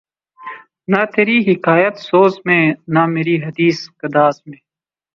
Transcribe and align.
نہ 0.91 1.01
تری 1.13 1.37
حکایت 1.49 1.95
سوز 2.07 2.33
میں 2.45 2.63
نہ 2.93 3.03
مری 3.13 3.35
حدیث 3.45 3.77
گداز 4.01 4.35
میں 4.47 4.59